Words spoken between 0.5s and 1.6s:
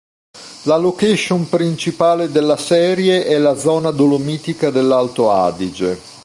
La location